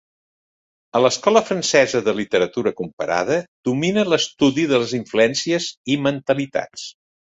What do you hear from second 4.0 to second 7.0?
l'estudi de les influències i mentalitats.